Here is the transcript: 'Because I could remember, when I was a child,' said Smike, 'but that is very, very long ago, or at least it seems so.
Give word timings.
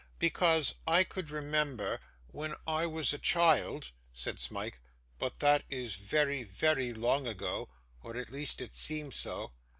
'Because 0.17 0.73
I 0.87 1.03
could 1.03 1.29
remember, 1.29 1.99
when 2.25 2.55
I 2.65 2.87
was 2.87 3.13
a 3.13 3.19
child,' 3.19 3.91
said 4.11 4.39
Smike, 4.39 4.79
'but 5.19 5.41
that 5.41 5.63
is 5.69 5.93
very, 5.95 6.41
very 6.41 6.91
long 6.91 7.27
ago, 7.27 7.69
or 8.01 8.17
at 8.17 8.31
least 8.31 8.61
it 8.61 8.75
seems 8.75 9.15
so. 9.15 9.51